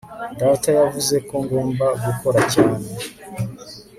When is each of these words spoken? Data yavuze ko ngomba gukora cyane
Data 0.39 0.69
yavuze 0.79 1.15
ko 1.27 1.35
ngomba 1.43 1.85
gukora 2.05 2.39
cyane 2.53 2.87